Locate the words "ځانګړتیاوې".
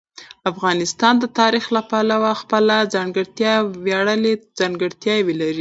4.59-5.33